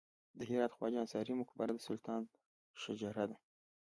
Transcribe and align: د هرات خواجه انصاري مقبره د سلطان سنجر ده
د 0.37 0.39
هرات 0.49 0.71
خواجه 0.77 0.97
انصاري 1.01 1.33
مقبره 1.41 1.71
د 1.75 1.79
سلطان 1.87 2.21
سنجر 2.81 3.15
ده 3.29 3.37